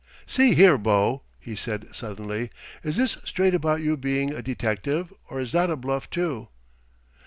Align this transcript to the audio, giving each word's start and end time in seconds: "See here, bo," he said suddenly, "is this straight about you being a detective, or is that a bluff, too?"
"See 0.25 0.55
here, 0.55 0.79
bo," 0.79 1.21
he 1.39 1.55
said 1.55 1.93
suddenly, 1.95 2.49
"is 2.83 2.97
this 2.97 3.19
straight 3.23 3.53
about 3.53 3.81
you 3.81 3.95
being 3.95 4.33
a 4.33 4.41
detective, 4.41 5.13
or 5.29 5.39
is 5.39 5.51
that 5.51 5.69
a 5.69 5.75
bluff, 5.75 6.09
too?" 6.09 6.47